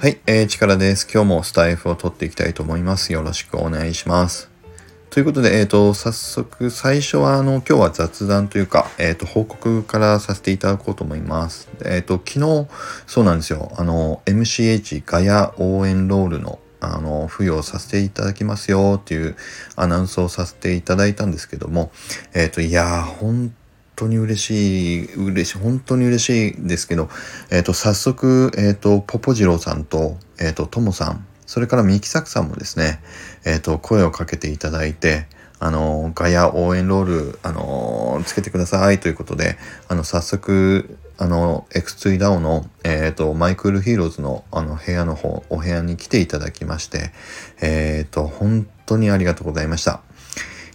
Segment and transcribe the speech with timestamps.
[0.00, 1.06] はい、えー、力です。
[1.12, 3.12] 今日もスタイフを取っていきたいと思います。
[3.12, 4.50] よろしくお願いします。
[5.10, 11.68] ということで、えっ、ー、と、早速、最初は、あの、今日は雑談というか、えっ、ー、と、報告からさせていただこうと思います。
[11.84, 12.66] えっ、ー、と、昨日、
[13.06, 19.36] そうなんですよ、あの、MCH ガヤ応援ロールの、あの、付与させていただきますよっていう
[19.76, 21.92] アナウンスをさせていただいたんですけども、
[22.32, 23.54] えっ、と、いやー、本
[24.00, 27.08] 当に嬉しい、嬉しい、本当に嬉しいですけど、
[27.50, 33.00] えっ、ー、と、早速、えっ、ー、と、ポポジローさんと、えっ、ー、と、ともさん、それからミキサクさんもですね、
[33.44, 35.26] えっ、と、声をかけていただいて、
[35.58, 47.12] あの、ガヤ応援ロール、あの、つけてくださいということで、あの、早速、あの、X2 DAO の、えっ、ー、と、マイクールヒーローズの、あの、部屋の方、お部屋に来ていただきまして、
[47.60, 50.00] えっ、ー、と、本当にありがとうございました。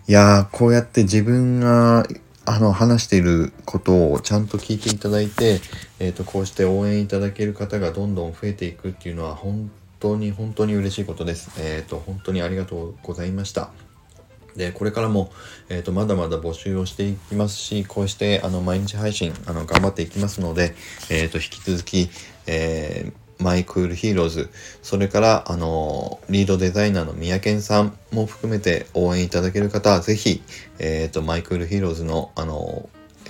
[0.08, 2.06] いやー、こうやって自分が
[2.46, 5.62] あの、話していることをちゃんと聞いていただいて、
[6.00, 11.52] えっ、ー、と、こうして応援いただける方がどんどん増えていくっていうのは、本当に本当に嬉しいことです。
[11.60, 13.72] えっ、ー、と、本当にありがとうございました。
[14.56, 15.32] で、これからも、
[15.70, 20.76] えっ、ー、と、まだまだ募集をしていきますし、こうして、あの、毎日配信、あの、頑張っていきますので、
[21.10, 22.10] えっ、と、引き続き、
[22.46, 24.50] えー、マイクールヒーローズ、
[24.82, 30.42] それから、あの、リードデザイナーの三宅さんも含めて応援いただける方は、ぜひ、
[30.80, 32.90] えっ、ー、と、マイクールヒーローズの、あの、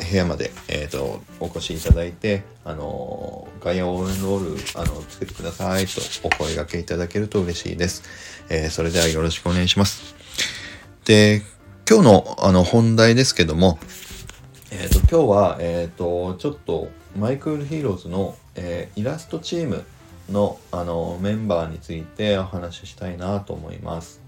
[0.10, 8.04] 部屋まで、えっ、ー、と、お越しいただいて、あの、ガイア応援ロール、あの、つけてくださいとお声掛けいただけると嬉しいです。
[8.48, 10.16] えー、それではよろしくお願いします。
[11.04, 11.42] で、
[11.90, 13.80] 今日の、あの、本題ですけども、
[14.72, 19.84] えっ、と、今日は、えっ、と、ちょっと、マイクールヒーローズの、えイラストチーム
[20.30, 24.26] のあのメンバーについてお話ししたいなと思います。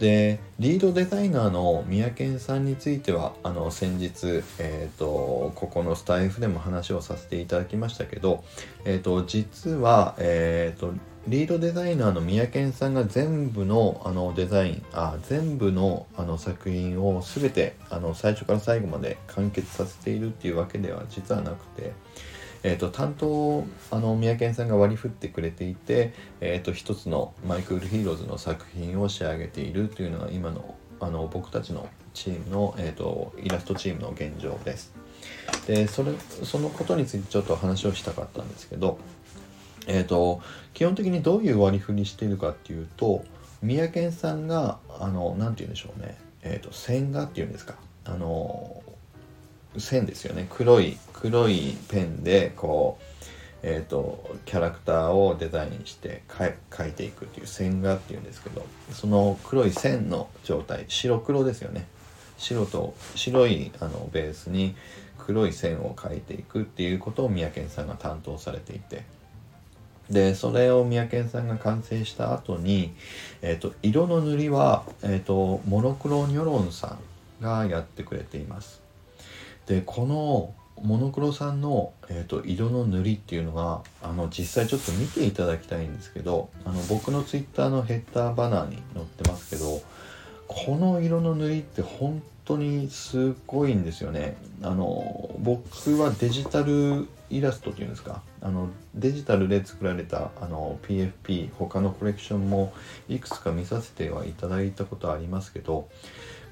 [0.00, 8.42] でリードデザイナーの三宅さんについてはあの先日、えーと、ここのスタイフでも話をさせていただきましたけど、
[8.86, 10.94] えーと、実は、えーと、
[11.28, 21.92] リードデザイナーの三宅さんが全部のあのデザインあ全部のあの作品を全てあの最初から最後まで完結させているっていうわけでは実はなくて。
[22.62, 34.92] えーと、担当あの三宅さんが割り振ってくれていて、えーと、一つのマイクールヒーローズの作品を仕上げているというのが今のあの僕たちのチームの、えーと、イラストチームの現状です。
[35.66, 38.98] でそれそのことについてちょっと話をしたかったんですけど、
[39.86, 40.42] えー、と
[40.74, 43.24] 基本的にどういう割り振りしているかっていうと
[43.62, 48.79] 三宅さんがあの何て言うんでしょうね、えー、と線画っていうんですかあの
[49.78, 50.46] 線ですよね。
[50.50, 53.04] 黒い黒いペンでこう
[53.62, 61.86] えーと、キャラクターをデザインして描いていくっていう線画っていうんですけどその黒い線の状態白黒ですよね。
[62.38, 64.74] 白と白いあのベースに
[65.18, 69.04] 黒い線を描いていくっていうことを三宅さんが担当されていて。
[70.08, 72.92] でそれを三宅さんが完成した後に、
[73.42, 76.96] えーと、色の塗りは、えーとモノクロニョロンさ
[77.40, 78.79] んがやってくれています。
[79.66, 89.82] でこのモノクロさんの、えーと、色の塗りっていうのがあの実際ちょっと見ていただきたいんですけどあの僕のツイッターのヘッダーバナーに載ってますけど
[90.48, 94.36] この色の塗りって本当にすごいんですよね。
[94.62, 98.22] あの僕はデジタルイラストっていうんですか？
[98.40, 102.72] あのデジタルで作られたあの PFP 他のコレクションも
[103.08, 105.88] いくつか見させてはいただいたことありますけど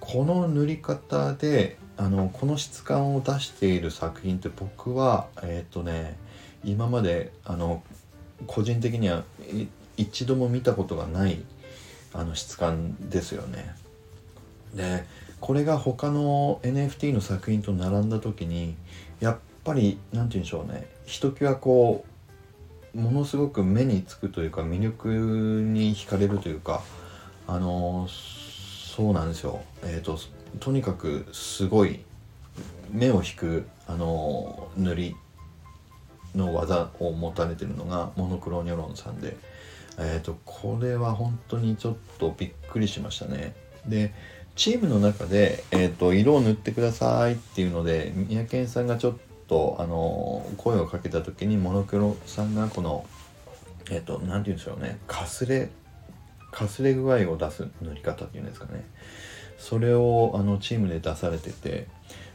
[0.00, 6.16] この塗り方であのこの質感を出している作品って僕はえっ、ー、とね
[6.64, 7.82] 今まであの
[8.46, 9.24] 個人的には
[9.96, 11.42] 一度も見たことがない
[12.12, 13.74] あの質感ですよね。
[14.74, 15.04] で
[15.40, 18.76] これが他の NFT の作品と並んだ時に
[19.20, 22.04] やっぱり何て言うんでしょうねひときわこ
[22.94, 26.82] うものすごく目につくというか魅力に惹かれるというか
[27.46, 28.08] あの
[28.98, 29.62] そうなんですよ。
[29.84, 30.18] えっ、ー、と
[30.58, 32.00] とにかくすごい
[32.90, 35.16] 目を引くあの塗り
[36.34, 39.36] の技を持たれてるのがモノクロニョロンさんで、
[39.98, 43.54] えーと、これは本当にちょっとびっくりしましたね。
[43.86, 44.12] で
[44.56, 53.06] チームの中で、えーと、色を塗ってくださいっていうので三宅さんがちょっとあの声をかけた時にモノクロさんがこの
[53.90, 54.98] えっ、ー、と何て言うんでしょうね。
[55.06, 55.70] かすれ
[56.50, 58.84] かすれ具合を出す塗り方っていうんですかね。
[59.58, 61.88] それをあのチームで出されてて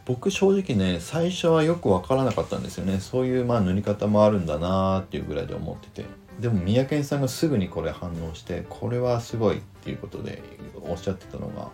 [0.05, 2.99] 僕正直ね最初はよく分からなかったんですよね。
[2.99, 6.07] そういうまあ塗り方もあるんだなーっていうぐらいで思ってて。
[6.39, 10.41] でも三宅さんがすぐにこれ反応してこれはすごいっていうことで
[10.81, 11.69] おっしゃってたのが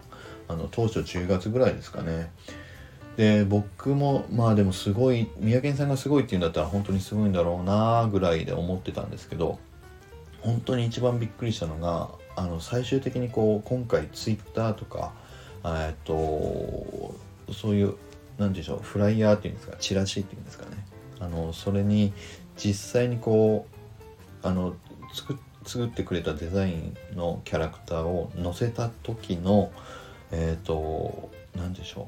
[0.50, 2.32] あの当初10月ぐらいですかね。
[3.16, 9.60] で僕もまあでもすごい三宅さんがすごいっていうんだったら本当にすごいんだろうなぐらいで思ってたんですけど
[10.42, 12.10] 本当に一番びっくりしたのが
[12.40, 15.12] あの最終的にこう今回ツイッターとか
[15.66, 17.14] えっと
[17.52, 17.96] そういう
[18.38, 20.78] 何でしょうフライヤーっていうんですかチラシっていうんですかね。
[21.20, 22.14] あのそれに
[22.56, 23.68] 実際にこ
[24.44, 24.74] うあの
[25.14, 29.74] 作作ってくれたデザインのキャラクターを載せた時の
[30.32, 32.08] えっ、ー、と何でしょ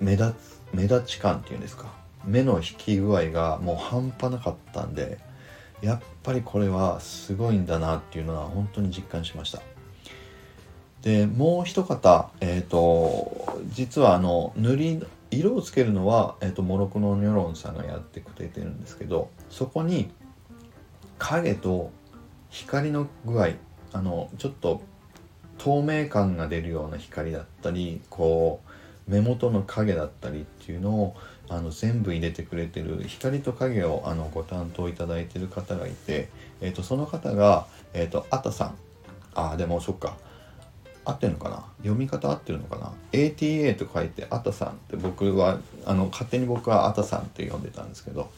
[0.00, 1.86] う目立つ目立ち感っていうんですか。
[2.24, 5.18] 目の引き具合がもう半端なかったんで
[5.82, 9.62] やっぱりこれはすごいんだなっていうのは本当に実感しました。
[11.02, 20.10] でもう一方えっ、ー、と実はあの塗り色をつけるのは、えーと、モロクのニョロンさんがやってくれてるんですけどそこに
[21.18, 21.90] 影と
[22.50, 23.50] 光の具合
[23.92, 24.82] あのちょっと
[25.58, 28.70] 透明感が出るような光だったりこう
[29.06, 31.16] 目元の影だったりっていうのを
[31.48, 36.30] あの全部入れてくれてる光と影をあのご担当いただいてる方がいて、
[36.60, 38.74] えーと、その方が、えーと、あたさん
[39.34, 40.16] あでもそっか
[41.04, 41.64] 合ってるのかな？
[41.78, 48.30] 読み方合ってるのかな ?ATA と書いてあたさんって僕はあの勝手に僕はあたさんって呼んでたんですけど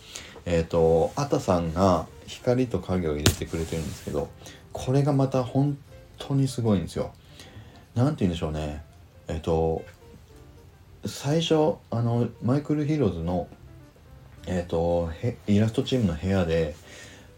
[0.46, 4.28] えっ、ー、とあたさんが光と影を入れてくれてるんですけど
[4.72, 5.78] これがまた本
[6.18, 7.12] 当にすごいんですよ。
[7.94, 8.82] 何て言うんでしょうね
[9.28, 9.84] えっ、ー、と
[11.04, 13.48] 最初あのマイクル・ヒーローズの、
[14.46, 15.10] えーと、
[15.46, 16.74] イラストチームの部屋で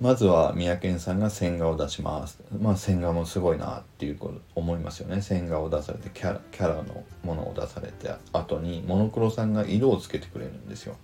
[0.00, 2.40] まずは三宅さんが線画を出します。
[2.56, 5.22] まあ線画もすごいなっていうこと思いますよね。
[5.22, 10.96] 線画を出されてキャラキャラのものを出されて後にモノクロさんが色をつけてくれるんですよ。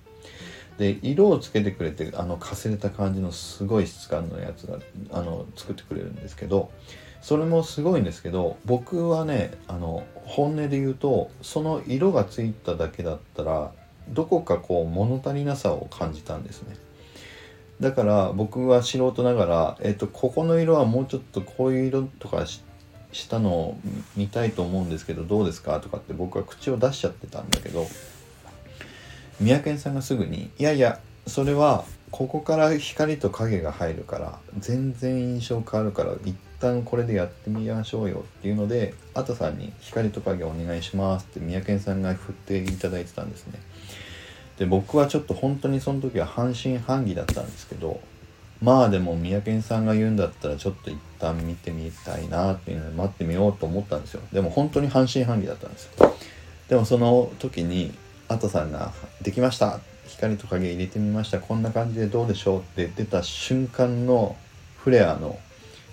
[0.78, 4.78] で色をつけてくれてあのかすれた感じのすごい質感のやつが
[5.10, 6.70] あの作ってくれるんですけど
[7.20, 13.72] それもすごいんですけど僕はねあの本音で言うとその色がついただけだったら
[14.08, 16.76] どこかこう物足りなさを感じたんですね。
[17.80, 22.62] だから僕は素人ながら、えっと、ここの色はもうちょっとこういう色とかし
[23.28, 23.78] たのを
[24.16, 27.86] 見たいと思うんですけどどうですかとかって僕は口を出しちゃってたんだけど
[29.40, 43.60] 三宅さんがすぐに「いやいやそれはここから光と影が入るから全然印象変わるから一旦これでやってみましょうよっていうのであたさんに光と影お願いしますって三宅さんが振っていただいてたんですね。
[44.58, 48.00] で僕はちょっと本当にその時は半信半疑だったんですけど
[48.62, 54.22] まあでも三宅さんが言うんだったらちょっと一旦見てみたいなっていうので待ってみようと思ったんですよ。
[54.32, 56.14] でも本当に半信半疑だったんですよ。
[56.68, 57.92] でもその時に
[58.28, 59.80] あたさんが「できました。
[60.06, 61.40] 光と影入れてみました。
[61.40, 64.36] こんな感じでどうでしょう?」って出た瞬間の
[64.78, 65.38] フレアの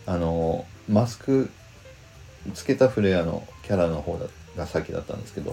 [0.05, 1.49] あのマスク
[2.53, 4.19] つけたフレアのキャラの方
[4.57, 5.51] が先だったんですけど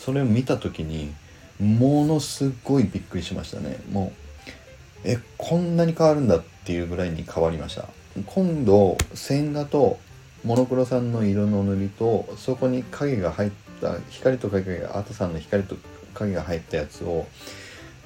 [0.00, 1.12] それを見た時に
[1.60, 3.80] ものすごいびっくりしましたね。
[3.90, 4.12] も
[5.04, 7.88] うえこんなに変わるんだっていうぐらいに変わりました。
[8.26, 9.98] 今度線画と
[10.44, 13.50] モノクロさんの色の塗りとそこに影が入っ
[13.80, 15.76] た光と影がアートさんの光と
[16.14, 17.26] 影が入ったやつを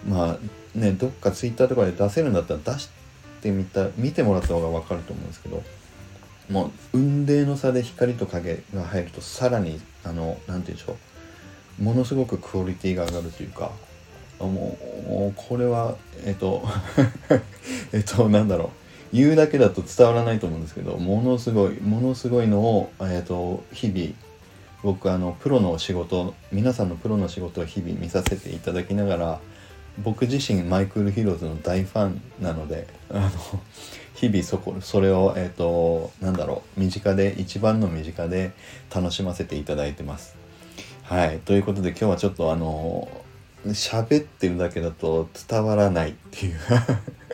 [0.06, 3.05] まあねどっかツイッターとかで出せるんだったら出して
[3.50, 5.62] みた見てもらった方が分かると思うんですけど
[6.50, 10.96] もう雲泥の差で光と影が入るとさらにあの何て言うんでしょ
[11.80, 13.72] うものすごくクオリティが上がるというか
[14.38, 14.76] も
[15.30, 16.62] うこれはえっと
[17.92, 18.64] えっとなんだろ
[19.12, 24.10] う言うだけだと伝わらないと思うんですけどものすごいものすごいのを、えっと、日々
[24.82, 29.40] 僕あのプロの仕事皆さんのプロの仕事を日々見させていただきながら
[30.02, 33.30] 僕自身マイクール・ヒローズの大ファンなのであの
[34.14, 38.52] 日々そこそれをえっ、ー、となんだろう身近で一番の身近で
[38.94, 40.36] 楽しませていただいてます。
[41.02, 43.08] はいということで今日はちょっとあの
[43.66, 46.56] 喋ってるだけだと伝わらないっていう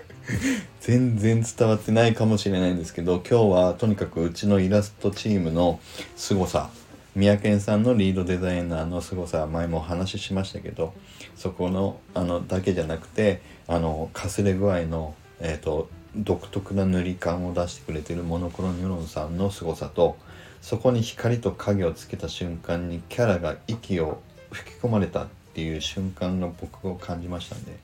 [0.80, 5.80] 全然伝わってないかもしれないんですけど今日はとにかくうちのイラストチームの
[6.16, 6.70] 凄さ
[7.14, 10.94] 三宅さんのリードデザイナーの凄さ前もお話ししましたけど
[11.36, 20.18] そこのあのだけじゃなくてあのかすれ具合の、えーと独特な塗り感を出してくれてるモノクロニョロンさんの凄さと
[20.60, 24.20] そこに光と影をつけた瞬間にキャラが息を
[24.50, 27.78] 吹き込まれたっていう瞬間が僕を感じましたんで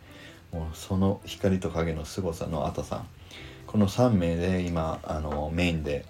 [0.52, 3.06] もうその光と影の凄さのあたさん。
[3.66, 6.06] この3名で今あのメインで、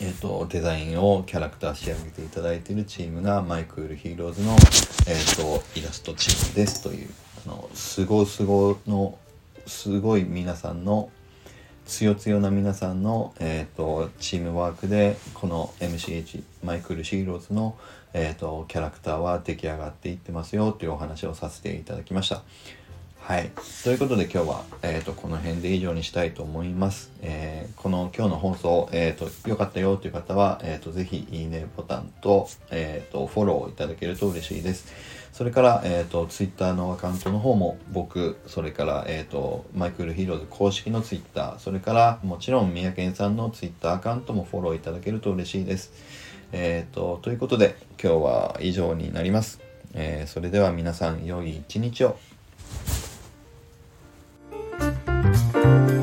[0.00, 4.52] えーと、デザインをキャラクター仕上げていただいているチームがマイクールヒーローズの、
[5.08, 7.08] えーと、イラストチームですという
[7.46, 9.18] あのすごすごの
[9.66, 11.10] すごい皆さんの
[11.84, 17.76] つよつよな皆さんの、えーと、チームワークでこの MCH マイクール・シーローズの、
[18.12, 22.42] えーと、キャラクターは出来上がっていってますよというお話をさせていただきました。
[23.28, 23.50] はい。
[23.84, 27.12] ということで今日は、えーと、この辺で以上にしたいと思います。
[27.20, 34.90] えー、この今日の放送、えー、と良かったよという方は、えー、とぜひいいねボタンと,、えー、とフォローいただけると嬉しいです。
[35.30, 45.92] それから、えっ、ー、と、ツイッターのアカウントの方も僕、それから、えっ、と、マイクルヒーローズ公式のツイッター、それから、もちろん、三宅さんのツイッターアカウントもフォローいただけると嬉しいです。
[46.52, 49.60] えっ、と、ということで、今日は以上になります。
[49.92, 52.18] えそれでは皆さん、良い一日を。
[55.68, 55.97] Thank you.